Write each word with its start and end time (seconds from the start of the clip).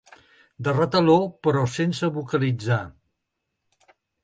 De 0.67 0.71
retaló, 0.77 1.17
però 1.49 1.61
sense 1.75 2.11
vocalitzar. 2.17 2.81